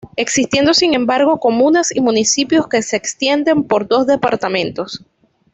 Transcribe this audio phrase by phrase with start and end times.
[0.15, 5.05] Existiendo sin embargo comunas y municipios que se extienden por dos departamentos.